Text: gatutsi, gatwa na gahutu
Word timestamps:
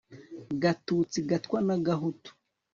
gatutsi, 0.61 1.17
gatwa 1.29 1.59
na 1.67 1.75
gahutu 1.85 2.31